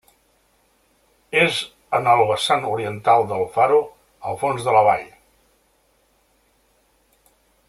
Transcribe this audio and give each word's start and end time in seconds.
És 1.41 1.59
en 1.97 2.09
el 2.15 2.23
vessant 2.31 2.65
oriental 2.71 3.27
del 3.35 3.45
Faro, 3.59 3.79
al 4.31 4.41
fons 4.45 4.69
de 4.71 4.77
la 4.79 4.85
vall. 4.89 5.07